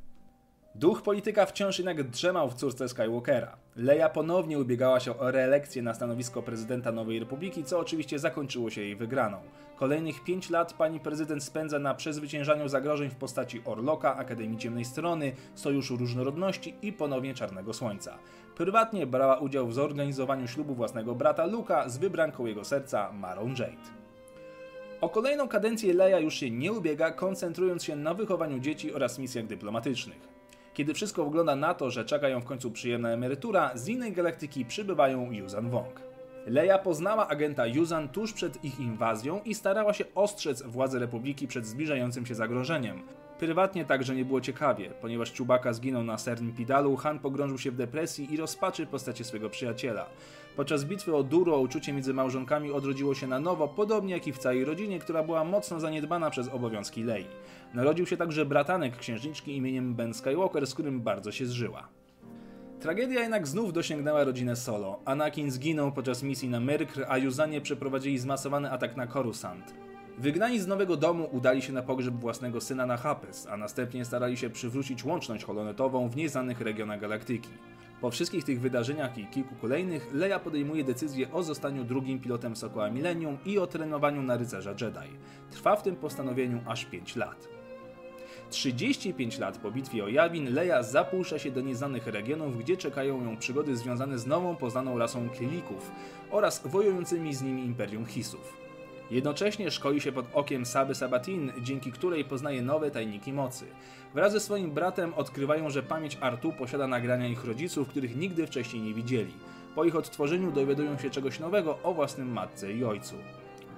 Duch 0.80 1.02
polityka 1.02 1.46
wciąż 1.46 1.78
jednak 1.78 2.04
drzemał 2.04 2.50
w 2.50 2.54
córce 2.54 2.90
Skywalkera. 2.90 3.58
Leia 3.76 4.10
ponownie 4.10 4.60
ubiegała 4.60 5.00
się 5.00 5.20
o 5.20 5.32
reelekcję 5.32 5.82
na 5.82 5.94
stanowisko 5.94 6.42
prezydenta 6.42 6.92
Nowej 6.92 7.20
Republiki, 7.20 7.64
co 7.64 7.80
oczywiście 7.80 8.20
zakończyło 8.20 8.70
się 8.70 8.82
jej 8.82 8.96
wygraną. 8.96 9.38
Kolejnych 9.76 10.24
pięć 10.24 10.50
lat 10.50 10.74
pani 10.74 11.00
prezydent 11.00 11.44
spędza 11.44 11.80
na 11.80 11.94
przezwyciężaniu 11.94 12.68
zagrożeń 12.68 13.10
w 13.10 13.16
postaci 13.16 13.62
Orloka, 13.66 14.16
Akademii 14.16 14.58
Ciemnej 14.58 14.86
Strony, 14.86 15.32
Sojuszu 15.56 15.98
Różnorodności 15.98 16.76
i 16.82 16.94
ponownie 16.94 17.34
Czarnego 17.34 17.74
Słońca. 17.74 18.18
Prywatnie 18.56 19.08
brała 19.08 19.38
udział 19.38 19.68
w 19.68 19.74
zorganizowaniu 19.74 20.48
ślubu 20.48 20.76
własnego 20.76 21.16
brata 21.16 21.46
Luka 21.46 21.90
z 21.90 21.98
wybranką 21.98 22.46
jego 22.46 22.66
serca 22.66 23.12
Marą 23.12 23.48
Jade. 23.48 23.98
O 25.02 25.10
kolejną 25.10 25.48
kadencję 25.48 25.94
Leia 25.94 26.20
już 26.20 26.34
się 26.34 26.52
nie 26.52 26.74
ubiega, 26.74 27.12
koncentrując 27.12 27.84
się 27.84 27.96
na 27.96 28.14
wychowaniu 28.14 28.60
dzieci 28.60 28.94
oraz 28.94 29.20
misjach 29.20 29.46
dyplomatycznych. 29.46 30.37
Kiedy 30.78 30.94
wszystko 30.94 31.26
wygląda 31.26 31.56
na 31.56 31.74
to, 31.74 31.92
że 31.92 32.06
czeka 32.06 32.30
ją 32.30 32.42
w 32.42 32.46
końcu 32.46 32.72
przyjemna 32.72 33.10
emerytura, 33.10 33.72
z 33.76 33.88
innej 33.88 34.12
galaktyki 34.12 34.66
przybywają 34.66 35.32
Yuzan 35.32 35.70
Wong. 35.70 36.02
Leia 36.48 36.78
poznała 36.78 37.28
agenta 37.28 37.68
Yuzan 37.68 38.10
tuż 38.10 38.34
przed 38.34 38.64
ich 38.64 38.80
inwazją 38.80 39.42
i 39.46 39.56
starała 39.56 39.94
się 39.94 40.06
ostrzec 40.16 40.62
władze 40.62 41.00
Republiki 41.00 41.48
przed 41.48 41.66
zbliżającym 41.66 42.26
się 42.26 42.36
zagrożeniem. 42.36 43.02
Prywatnie 43.40 43.86
także 43.86 44.16
nie 44.16 44.26
było 44.26 44.42
ciekawie, 44.42 44.90
ponieważ 45.02 45.34
Czubaka 45.34 45.74
zginął 45.74 46.04
na 46.04 46.18
Pidalu, 46.58 46.96
Han 46.96 47.20
pogrążył 47.20 47.58
się 47.58 47.72
w 47.72 47.76
depresji 47.76 48.34
i 48.34 48.38
rozpaczy 48.38 48.86
w 48.86 48.90
postaci 48.90 49.24
swojego 49.24 49.50
przyjaciela. 49.50 50.06
Podczas 50.56 50.86
bitwy 50.86 51.16
o 51.16 51.24
Duro 51.24 51.60
uczucie 51.60 51.94
między 51.94 52.14
małżonkami 52.14 52.72
odrodziło 52.72 53.16
się 53.16 53.28
na 53.28 53.40
nowo, 53.40 53.68
podobnie 53.68 54.14
jak 54.14 54.28
i 54.28 54.34
w 54.34 54.38
całej 54.38 54.66
rodzinie, 54.66 55.00
która 55.00 55.24
była 55.24 55.44
mocno 55.44 55.80
zaniedbana 55.80 56.30
przez 56.30 56.48
obowiązki 56.48 57.04
Lei. 57.04 57.26
Narodził 57.74 58.06
się 58.06 58.18
także 58.18 58.46
bratanek 58.46 58.98
księżniczki 58.98 59.58
imieniem 59.58 59.96
Ben 59.96 60.14
Skywalker, 60.14 60.68
z 60.68 60.74
którym 60.74 61.02
bardzo 61.02 61.32
się 61.32 61.46
zżyła. 61.46 61.88
Tragedia 62.80 63.22
jednak 63.22 63.48
znów 63.48 63.74
dosięgnęła 63.74 64.24
rodzinę 64.24 64.56
Solo. 64.56 65.00
Anakin 65.06 65.52
zginął 65.52 65.92
podczas 65.92 66.24
misji 66.24 66.50
na 66.50 66.60
Myrkr, 66.60 67.06
a 67.10 67.18
Juzanie 67.18 67.62
przeprowadzili 67.62 68.20
zmasowany 68.20 68.72
atak 68.72 68.98
na 68.98 69.08
Coruscant. 69.08 69.87
Wygnani 70.18 70.60
z 70.60 70.68
nowego 70.68 70.98
domu 70.98 71.30
udali 71.32 71.62
się 71.62 71.74
na 71.74 71.82
pogrzeb 71.82 72.16
własnego 72.16 72.62
syna 72.62 72.86
na 72.86 72.98
Hapes, 72.98 73.48
a 73.48 73.58
następnie 73.58 74.06
starali 74.06 74.38
się 74.38 74.50
przywrócić 74.50 75.06
łączność 75.06 75.44
holonetową 75.44 76.10
w 76.10 76.16
nieznanych 76.16 76.62
regionach 76.62 77.00
galaktyki. 77.00 77.50
Po 78.02 78.12
wszystkich 78.12 78.44
tych 78.44 78.62
wydarzeniach 78.62 79.18
i 79.18 79.28
kilku 79.28 79.56
kolejnych, 79.56 80.14
Leia 80.14 80.40
podejmuje 80.40 80.84
decyzję 80.84 81.32
o 81.32 81.44
zostaniu 81.44 81.84
drugim 81.84 82.20
pilotem 82.20 82.56
Sokoła 82.56 82.90
Millennium 82.90 83.38
i 83.46 83.60
o 83.60 83.68
trenowaniu 83.68 84.24
na 84.24 84.38
rycerza 84.38 84.72
Jedi. 84.72 85.18
Trwa 85.52 85.76
w 85.76 85.84
tym 85.84 85.96
postanowieniu 85.96 86.60
aż 86.66 86.86
5 86.86 87.16
lat. 87.16 87.48
35 88.50 89.40
lat 89.40 89.58
po 89.58 89.72
bitwie 89.72 90.04
o 90.04 90.08
Yavin, 90.08 90.54
Leia 90.54 90.84
zapuszcza 90.84 91.40
się 91.40 91.52
do 91.52 91.62
nieznanych 91.62 92.08
regionów, 92.08 92.58
gdzie 92.58 92.78
czekają 92.78 93.24
ją 93.24 93.38
przygody 93.38 93.78
związane 93.78 94.20
z 94.20 94.28
nową 94.28 94.56
poznaną 94.56 94.98
rasą 94.98 95.30
Kilików 95.30 95.92
oraz 96.32 96.68
wojującymi 96.68 97.34
z 97.34 97.42
nimi 97.42 97.66
Imperium 97.66 98.06
Hisów. 98.06 98.67
Jednocześnie 99.12 99.72
szkoli 99.72 100.02
się 100.02 100.12
pod 100.12 100.26
okiem 100.34 100.66
Saby 100.66 100.96
Sabatin, 100.96 101.52
dzięki 101.62 101.92
której 101.92 102.26
poznaje 102.26 102.62
nowe 102.62 102.92
tajniki 102.92 103.34
mocy. 103.34 103.66
Wraz 104.14 104.32
ze 104.32 104.40
swoim 104.40 104.72
bratem 104.72 105.14
odkrywają, 105.14 105.70
że 105.70 105.84
pamięć 105.84 106.18
Artu 106.22 106.54
posiada 106.54 106.88
nagrania 106.88 107.28
ich 107.28 107.46
rodziców, 107.46 107.88
których 107.88 108.16
nigdy 108.16 108.48
wcześniej 108.48 108.82
nie 108.82 108.94
widzieli. 108.94 109.34
Po 109.76 109.84
ich 109.84 109.96
odtworzeniu 109.96 110.52
dowiadują 110.52 110.98
się 110.98 111.10
czegoś 111.10 111.40
nowego 111.40 111.80
o 111.84 111.94
własnym 111.94 112.32
matce 112.32 112.74
i 112.74 112.84
ojcu. 112.84 113.16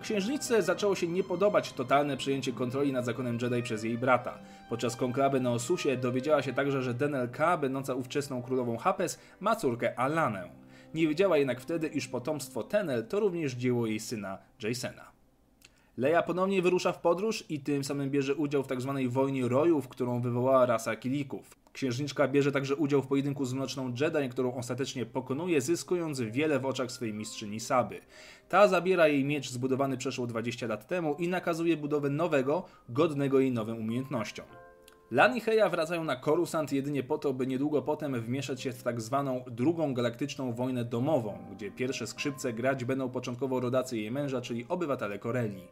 Księżniczce 0.02 0.62
zaczęło 0.62 0.96
się 0.96 1.08
nie 1.08 1.24
podobać 1.24 1.74
totalne 1.74 2.18
przejęcie 2.18 2.52
kontroli 2.52 2.94
nad 2.94 3.06
zakonem 3.06 3.38
Jedi 3.42 3.64
przez 3.64 3.84
jej 3.84 3.98
brata. 3.98 4.38
Podczas 4.70 4.96
konklaby 4.96 5.40
na 5.40 5.52
Osusie 5.52 5.98
dowiedziała 5.98 6.42
się 6.42 6.54
także, 6.54 6.82
że 6.82 6.94
Denel 6.94 7.30
K, 7.30 7.58
będąca 7.58 7.96
ówczesną 7.96 8.42
królową 8.42 8.78
Hapes, 8.78 9.20
ma 9.40 9.56
córkę 9.56 10.00
Alanę. 10.00 10.50
Nie 10.94 11.08
wiedziała 11.08 11.38
jednak 11.38 11.62
wtedy, 11.62 11.88
iż 11.88 12.08
potomstwo 12.08 12.64
Tenel 12.64 13.08
to 13.08 13.20
również 13.20 13.54
dzieło 13.54 13.86
jej 13.86 14.00
syna 14.00 14.38
Jasona. 14.64 15.09
Leia 16.00 16.24
ponownie 16.24 16.62
wyrusza 16.62 16.92
w 16.92 17.02
podróż 17.02 17.44
i 17.50 17.60
tym 17.60 17.84
samym 17.84 18.10
bierze 18.10 18.36
udział 18.36 18.64
w 18.64 18.68
tzw. 18.68 18.94
Tak 18.96 19.10
wojnie 19.10 19.48
rojów, 19.48 19.88
którą 19.88 20.22
wywołała 20.22 20.66
rasa 20.66 20.96
Kilików. 20.96 21.56
Księżniczka 21.74 22.28
bierze 22.28 22.52
także 22.52 22.76
udział 22.76 23.02
w 23.02 23.08
pojedynku 23.08 23.46
z 23.46 23.54
Mroczną 23.54 23.94
Jedi, 24.00 24.30
którą 24.30 24.56
ostatecznie 24.56 25.06
pokonuje, 25.06 25.62
zyskując 25.62 26.22
wiele 26.22 26.60
w 26.60 26.66
oczach 26.66 26.92
swojej 26.92 27.14
mistrzyni 27.14 27.60
Saby. 27.60 28.02
Ta 28.50 28.68
zabiera 28.68 29.08
jej 29.08 29.26
miecz 29.26 29.50
zbudowany 29.50 29.98
przeszło 29.98 30.28
20 30.28 30.68
lat 30.68 30.88
temu 30.88 31.16
i 31.16 31.28
nakazuje 31.28 31.78
budowę 31.78 32.10
nowego, 32.10 32.66
godnego 32.90 33.40
jej 33.40 33.52
nowym 33.52 33.78
umiejętnościom. 33.78 34.46
Lan 35.12 35.38
i 35.38 35.42
Heja 35.42 35.70
wracają 35.70 36.04
na 36.04 36.16
Coruscant 36.16 36.72
jedynie 36.72 37.04
po 37.04 37.18
to, 37.18 37.34
by 37.34 37.48
niedługo 37.48 37.82
potem 37.82 38.22
wmieszać 38.22 38.62
się 38.62 38.72
w 38.72 38.84
tak 38.84 39.02
zwaną 39.02 39.44
drugą 39.52 39.94
galaktyczną 39.94 40.54
wojnę 40.54 40.86
domową, 40.86 41.38
gdzie 41.52 41.72
pierwsze 41.72 42.08
skrzypce 42.08 42.54
grać 42.54 42.86
będą 42.86 43.10
początkowo 43.10 43.60
rodacy 43.60 43.98
jej 43.98 44.12
męża, 44.12 44.42
czyli 44.42 44.66
obywatele 44.70 45.20
Koreli. 45.20 45.68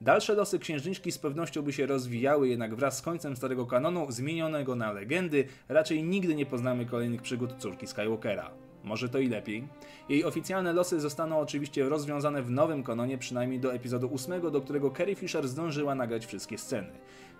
Dalsze 0.00 0.34
losy 0.34 0.58
księżniczki 0.58 1.12
z 1.12 1.18
pewnością 1.18 1.62
by 1.62 1.72
się 1.72 1.86
rozwijały, 1.86 2.48
jednak 2.48 2.74
wraz 2.74 2.98
z 2.98 3.02
końcem 3.02 3.36
starego 3.36 3.66
kanonu, 3.66 4.06
zmienionego 4.08 4.74
na 4.74 4.92
legendy, 4.92 5.44
raczej 5.68 6.02
nigdy 6.02 6.34
nie 6.34 6.46
poznamy 6.46 6.86
kolejnych 6.86 7.22
przygód 7.22 7.54
córki 7.58 7.86
Skywalkera. 7.86 8.50
Może 8.84 9.08
to 9.08 9.18
i 9.18 9.28
lepiej. 9.28 9.68
Jej 10.08 10.24
oficjalne 10.24 10.72
losy 10.72 11.00
zostaną 11.00 11.38
oczywiście 11.38 11.88
rozwiązane 11.88 12.42
w 12.42 12.50
nowym 12.50 12.82
kanonie, 12.82 13.18
przynajmniej 13.18 13.60
do 13.60 13.74
epizodu 13.74 14.10
8, 14.14 14.50
do 14.50 14.60
którego 14.60 14.90
Carrie 14.90 15.14
Fisher 15.14 15.48
zdążyła 15.48 15.94
nagrać 15.94 16.26
wszystkie 16.26 16.58
sceny. 16.58 16.88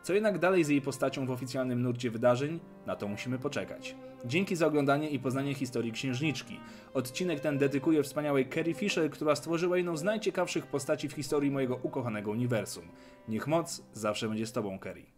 Co 0.06 0.14
jednak 0.14 0.38
dalej 0.38 0.64
z 0.64 0.68
jej 0.68 0.80
postacią 0.80 1.26
w 1.26 1.30
oficjalnym 1.30 1.82
nurcie 1.82 2.10
wydarzeń? 2.10 2.60
Na 2.86 2.96
to 2.96 3.08
musimy 3.08 3.38
poczekać. 3.38 3.96
Dzięki 4.24 4.56
za 4.56 4.66
oglądanie 4.66 5.10
i 5.10 5.18
poznanie 5.18 5.54
historii 5.54 5.92
księżniczki. 5.92 6.60
Odcinek 6.94 7.40
ten 7.40 7.58
dedykuję 7.58 8.02
wspaniałej 8.02 8.48
Carrie 8.48 8.74
Fisher, 8.74 9.10
która 9.10 9.36
stworzyła 9.36 9.76
jedną 9.76 9.96
z 9.96 10.02
najciekawszych 10.02 10.66
postaci 10.66 11.08
w 11.08 11.12
historii 11.12 11.50
mojego 11.50 11.76
ukochanego 11.82 12.30
uniwersum. 12.30 12.84
Niech 13.28 13.46
moc 13.46 13.82
zawsze 13.92 14.28
będzie 14.28 14.46
z 14.46 14.52
Tobą, 14.52 14.78
Carrie. 14.82 15.15